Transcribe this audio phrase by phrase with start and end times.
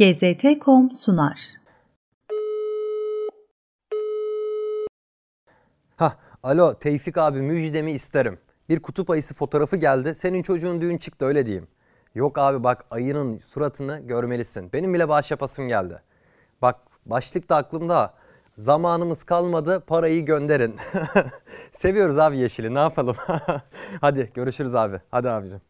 [0.00, 1.40] GZT.com sunar.
[5.96, 8.38] Hah, alo Tevfik abi müjdemi isterim.
[8.68, 10.14] Bir kutup ayısı fotoğrafı geldi.
[10.14, 11.68] Senin çocuğun düğün çıktı öyle diyeyim.
[12.14, 14.72] Yok abi bak ayının suratını görmelisin.
[14.72, 16.02] Benim bile bağış yapasım geldi.
[16.62, 16.76] Bak
[17.06, 18.14] başlık da aklımda.
[18.58, 20.76] Zamanımız kalmadı parayı gönderin.
[21.72, 23.16] Seviyoruz abi yeşili ne yapalım.
[24.00, 25.00] Hadi görüşürüz abi.
[25.10, 25.60] Hadi abicim.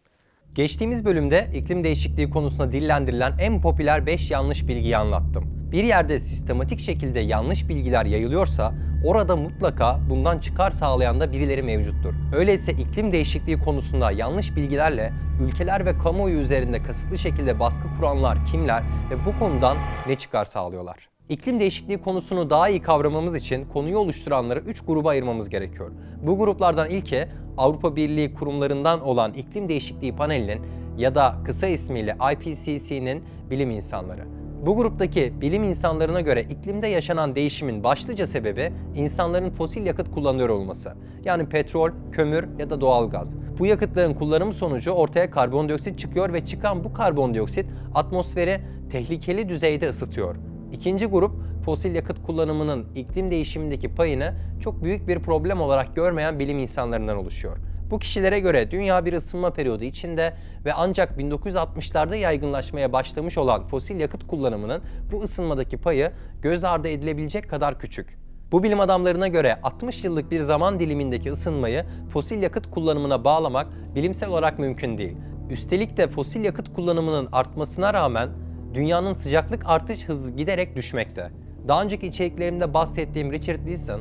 [0.55, 5.45] Geçtiğimiz bölümde iklim değişikliği konusunda dillendirilen en popüler 5 yanlış bilgiyi anlattım.
[5.73, 8.75] Bir yerde sistematik şekilde yanlış bilgiler yayılıyorsa
[9.05, 12.15] orada mutlaka bundan çıkar sağlayan da birileri mevcuttur.
[12.35, 18.83] Öyleyse iklim değişikliği konusunda yanlış bilgilerle ülkeler ve kamuoyu üzerinde kasıtlı şekilde baskı kuranlar kimler
[18.83, 21.09] ve bu konudan ne çıkar sağlıyorlar?
[21.29, 25.91] İklim değişikliği konusunu daha iyi kavramamız için konuyu oluşturanları 3 gruba ayırmamız gerekiyor.
[26.23, 27.29] Bu gruplardan ilki
[27.61, 30.61] Avrupa Birliği kurumlarından olan İklim Değişikliği Paneli'nin
[30.99, 34.25] ya da kısa ismiyle IPCC'nin bilim insanları.
[34.67, 40.93] Bu gruptaki bilim insanlarına göre iklimde yaşanan değişimin başlıca sebebi insanların fosil yakıt kullanıyor olması.
[41.25, 43.35] Yani petrol, kömür ya da doğalgaz.
[43.59, 50.37] Bu yakıtların kullanımı sonucu ortaya karbondioksit çıkıyor ve çıkan bu karbondioksit atmosferi tehlikeli düzeyde ısıtıyor.
[50.73, 51.33] İkinci grup
[51.65, 57.57] fosil yakıt kullanımının iklim değişimindeki payını çok büyük bir problem olarak görmeyen bilim insanlarından oluşuyor.
[57.91, 64.01] Bu kişilere göre dünya bir ısınma periyodu içinde ve ancak 1960'larda yaygınlaşmaya başlamış olan fosil
[64.01, 68.19] yakıt kullanımının bu ısınmadaki payı göz ardı edilebilecek kadar küçük.
[68.53, 74.29] Bu bilim adamlarına göre 60 yıllık bir zaman dilimindeki ısınmayı fosil yakıt kullanımına bağlamak bilimsel
[74.29, 75.17] olarak mümkün değil.
[75.51, 78.29] Üstelik de fosil yakıt kullanımının artmasına rağmen
[78.75, 81.31] dünyanın sıcaklık artış hızı giderek düşmekte.
[81.69, 84.01] Daha önceki içeriklerimde bahsettiğim Richard Wilson,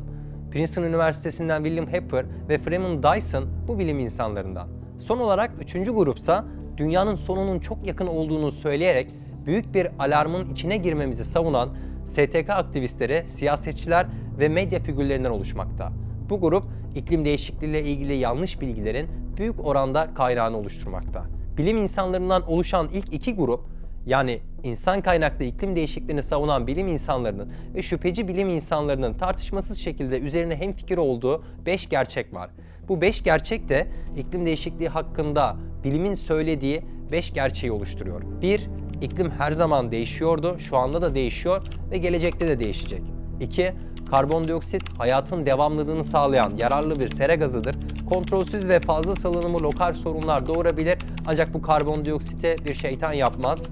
[0.50, 4.68] Princeton Üniversitesi'nden William Hepper ve Freeman Dyson bu bilim insanlarından.
[4.98, 6.44] Son olarak üçüncü grupsa
[6.76, 9.10] dünyanın sonunun çok yakın olduğunu söyleyerek
[9.46, 11.68] büyük bir alarmın içine girmemizi savunan
[12.04, 14.06] STK aktivistleri, siyasetçiler
[14.40, 15.92] ve medya figürlerinden oluşmakta.
[16.30, 21.24] Bu grup iklim değişikliğiyle ilgili yanlış bilgilerin büyük oranda kaynağını oluşturmakta.
[21.58, 23.60] Bilim insanlarından oluşan ilk iki grup
[24.06, 30.56] yani insan kaynaklı iklim değişikliğini savunan bilim insanlarının ve şüpheci bilim insanlarının tartışmasız şekilde üzerine
[30.56, 32.50] hemfikir olduğu 5 gerçek var.
[32.88, 38.22] Bu 5 gerçek de iklim değişikliği hakkında bilimin söylediği 5 gerçeği oluşturuyor.
[38.42, 38.68] 1.
[39.02, 43.02] İklim her zaman değişiyordu, şu anda da değişiyor ve gelecekte de değişecek.
[43.40, 43.72] 2.
[44.10, 47.76] Karbondioksit hayatın devamlılığını sağlayan yararlı bir sera gazıdır.
[48.10, 53.62] Kontrolsüz ve fazla salınımı lokal sorunlar doğurabilir ancak bu karbondioksite bir şeytan yapmaz.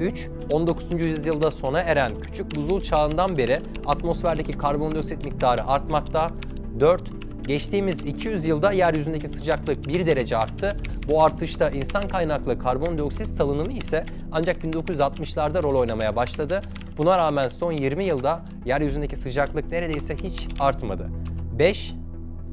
[0.00, 0.28] 3.
[0.50, 1.00] 19.
[1.00, 6.26] yüzyılda sona eren küçük buzul çağından beri atmosferdeki karbondioksit miktarı artmakta.
[6.80, 7.02] 4.
[7.46, 10.76] Geçtiğimiz 200 yılda yeryüzündeki sıcaklık 1 derece arttı.
[11.08, 16.60] Bu artışta insan kaynaklı karbondioksit salınımı ise ancak 1960'larda rol oynamaya başladı.
[16.98, 21.10] Buna rağmen son 20 yılda yeryüzündeki sıcaklık neredeyse hiç artmadı.
[21.58, 21.99] 5.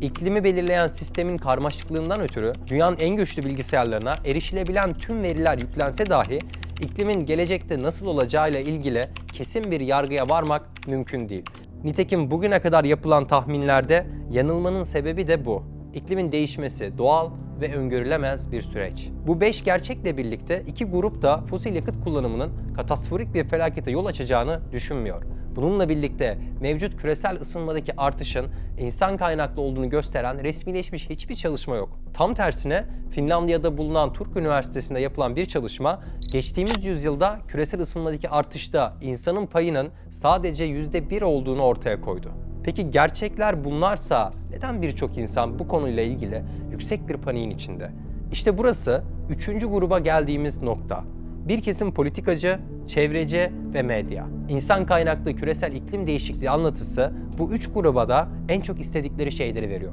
[0.02, 6.40] İklimi belirleyen sistemin karmaşıklığından ötürü dünyanın en güçlü bilgisayarlarına erişilebilen tüm veriler yüklense dahi
[6.82, 11.46] iklimin gelecekte nasıl olacağıyla ilgili kesin bir yargıya varmak mümkün değil.
[11.84, 15.64] Nitekim bugüne kadar yapılan tahminlerde yanılmanın sebebi de bu.
[15.94, 17.32] İklimin değişmesi doğal
[17.62, 19.10] ve öngörülemez bir süreç.
[19.28, 24.60] Bu beş gerçekle birlikte iki grup da fosil yakıt kullanımının katastrofikik bir felakete yol açacağını
[24.72, 25.37] düşünmüyor.
[25.58, 28.46] Bununla birlikte mevcut küresel ısınmadaki artışın
[28.80, 32.00] insan kaynaklı olduğunu gösteren resmileşmiş hiçbir çalışma yok.
[32.14, 39.46] Tam tersine Finlandiya'da bulunan Turk Üniversitesi'nde yapılan bir çalışma geçtiğimiz yüzyılda küresel ısınmadaki artışta insanın
[39.46, 42.32] payının sadece %1 olduğunu ortaya koydu.
[42.64, 47.92] Peki gerçekler bunlarsa neden birçok insan bu konuyla ilgili yüksek bir paniğin içinde?
[48.32, 51.04] İşte burası üçüncü gruba geldiğimiz nokta.
[51.48, 54.28] Bir kesim politikacı, çevreci ve medya.
[54.50, 59.92] İnsan kaynaklı küresel iklim değişikliği anlatısı bu üç gruba da en çok istedikleri şeyleri veriyor.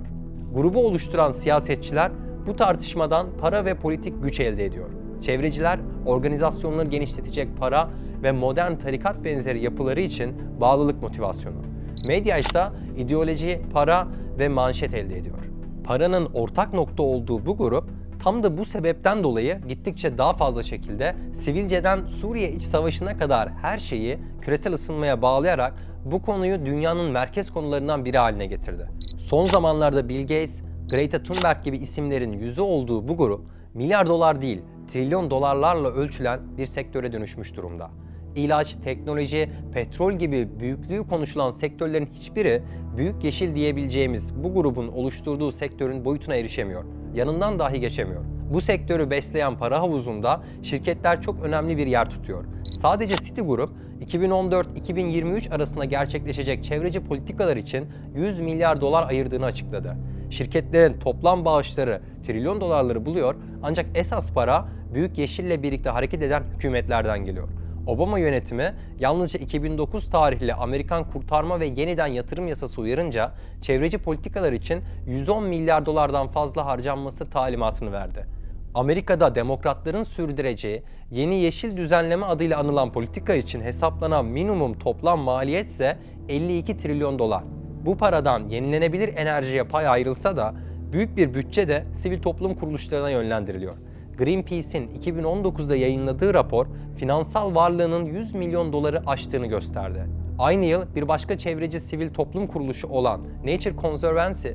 [0.55, 2.13] Grubu oluşturan siyasetçiler
[2.47, 4.91] bu tartışmadan para ve politik güç elde ediyor.
[5.21, 7.91] Çevreciler organizasyonları genişletecek para
[8.23, 11.59] ve modern tarikat benzeri yapıları için bağlılık motivasyonu.
[12.07, 12.65] Medya ise
[12.97, 14.09] ideoloji, para
[14.39, 15.39] ve manşet elde ediyor.
[15.85, 17.91] Paranın ortak nokta olduğu bu grup
[18.23, 23.79] Tam da bu sebepten dolayı gittikçe daha fazla şekilde sivilceden Suriye iç savaşına kadar her
[23.79, 25.75] şeyi küresel ısınmaya bağlayarak
[26.05, 28.89] bu konuyu dünyanın merkez konularından biri haline getirdi.
[29.19, 33.41] Son zamanlarda Bill Gates, Greta Thunberg gibi isimlerin yüzü olduğu bu grup
[33.75, 34.63] milyar dolar değil,
[34.93, 37.91] trilyon dolarlarla ölçülen bir sektöre dönüşmüş durumda.
[38.37, 42.63] İlaç, teknoloji, petrol gibi büyüklüğü konuşulan sektörlerin hiçbiri
[42.97, 46.85] büyük yeşil diyebileceğimiz bu grubun oluşturduğu sektörün boyutuna erişemiyor
[47.15, 48.21] yanından dahi geçemiyor.
[48.51, 52.45] Bu sektörü besleyen para havuzunda şirketler çok önemli bir yer tutuyor.
[52.81, 53.71] Sadece Citigroup
[54.07, 59.97] 2014-2023 arasında gerçekleşecek çevreci politikalar için 100 milyar dolar ayırdığını açıkladı.
[60.31, 67.25] Şirketlerin toplam bağışları trilyon dolarları buluyor ancak esas para Büyük Yeşil'le birlikte hareket eden hükümetlerden
[67.25, 67.49] geliyor.
[67.87, 73.33] Obama yönetimi yalnızca 2009 tarihli Amerikan Kurtarma ve Yeniden Yatırım Yasası uyarınca
[73.63, 78.27] çevreci politikalar için 110 milyar dolardan fazla harcanması talimatını verdi.
[78.75, 85.99] Amerika'da demokratların sürdüreceği yeni yeşil düzenleme adıyla anılan politika için hesaplanan minimum toplam maliyet ise
[86.29, 87.43] 52 trilyon dolar.
[87.87, 90.55] Bu paradan yenilenebilir enerjiye pay ayrılsa da
[90.93, 93.75] büyük bir bütçe de sivil toplum kuruluşlarına yönlendiriliyor.
[94.19, 96.67] Greenpeace'in 2019'da yayınladığı rapor
[96.97, 100.07] finansal varlığının 100 milyon doları aştığını gösterdi.
[100.39, 104.49] Aynı yıl bir başka çevreci sivil toplum kuruluşu olan Nature Conservancy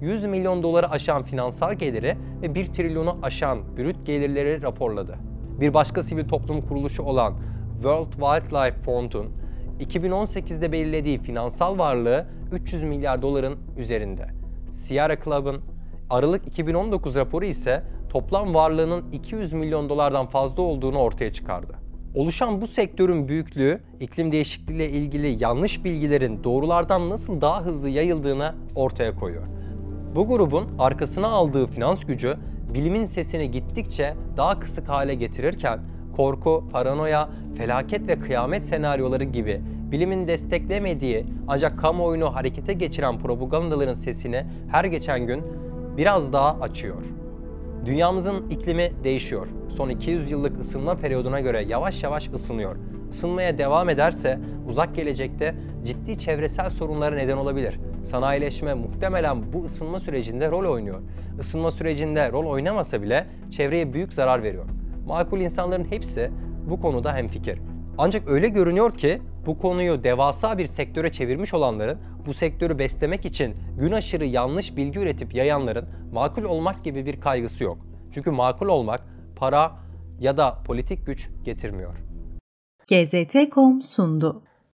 [0.00, 5.16] 100 milyon doları aşan finansal geliri ve 1 trilyonu aşan brüt gelirleri raporladı.
[5.60, 7.34] Bir başka sivil toplum kuruluşu olan
[7.72, 9.26] World Wildlife Fond'un
[9.80, 14.26] 2018'de belirlediği finansal varlığı 300 milyar doların üzerinde.
[14.72, 15.60] Sierra Club'ın
[16.10, 17.82] Aralık 2019 raporu ise
[18.12, 21.74] toplam varlığının 200 milyon dolardan fazla olduğunu ortaya çıkardı.
[22.14, 29.14] Oluşan bu sektörün büyüklüğü, iklim değişikliğiyle ilgili yanlış bilgilerin doğrulardan nasıl daha hızlı yayıldığını ortaya
[29.14, 29.46] koyuyor.
[30.14, 32.36] Bu grubun arkasına aldığı finans gücü
[32.74, 35.80] bilimin sesini gittikçe daha kısık hale getirirken
[36.16, 39.60] korku, paranoya, felaket ve kıyamet senaryoları gibi
[39.92, 45.42] bilimin desteklemediği ancak kamuoyunu harekete geçiren propagandaların sesini her geçen gün
[45.96, 47.21] biraz daha açıyor.
[47.84, 49.46] Dünyamızın iklimi değişiyor.
[49.76, 52.76] Son 200 yıllık ısınma periyoduna göre yavaş yavaş ısınıyor.
[53.10, 54.38] Isınmaya devam ederse
[54.68, 57.80] uzak gelecekte ciddi çevresel sorunlara neden olabilir.
[58.02, 61.00] Sanayileşme muhtemelen bu ısınma sürecinde rol oynuyor.
[61.40, 64.64] Isınma sürecinde rol oynamasa bile çevreye büyük zarar veriyor.
[65.06, 66.30] Makul insanların hepsi
[66.70, 67.58] bu konuda hemfikir.
[67.98, 73.56] Ancak öyle görünüyor ki bu konuyu devasa bir sektöre çevirmiş olanların, bu sektörü beslemek için
[73.78, 77.78] gün aşırı yanlış bilgi üretip yayanların makul olmak gibi bir kaygısı yok.
[78.14, 79.04] Çünkü makul olmak
[79.36, 79.72] para
[80.20, 81.94] ya da politik güç getirmiyor.
[82.86, 84.42] GZT.com sundu.